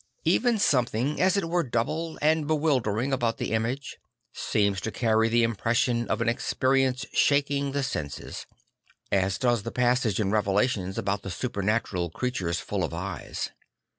Even 0.25 0.57
something 0.57 1.21
as 1.21 1.37
it 1.37 1.47
were 1.47 1.61
double 1.61 2.17
and 2.23 2.47
bewildering 2.47 3.13
about 3.13 3.37
the 3.37 3.51
image 3.51 3.99
seems 4.33 4.81
to 4.81 4.91
carry 4.91 5.29
the 5.29 5.43
impression 5.43 6.07
of 6.07 6.21
an 6.21 6.27
experience 6.27 7.05
shaking 7.13 7.71
the 7.71 7.83
senses; 7.83 8.47
as 9.11 9.37
does 9.37 9.61
the 9.61 9.71
passage 9.71 10.19
in 10.19 10.31
Revelations 10.31 10.97
about 10.97 11.21
the 11.21 11.29
supernatural 11.29 12.09
creatures 12.09 12.59
full 12.59 12.83
of 12.83 12.95
eyes. 12.95 13.51